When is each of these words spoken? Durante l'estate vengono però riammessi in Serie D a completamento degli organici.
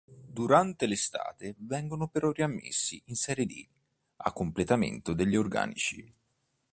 Durante 0.25 0.87
l'estate 0.87 1.53
vengono 1.59 2.07
però 2.07 2.31
riammessi 2.31 3.03
in 3.05 3.15
Serie 3.15 3.45
D 3.45 3.67
a 4.15 4.33
completamento 4.33 5.13
degli 5.13 5.35
organici. 5.35 6.11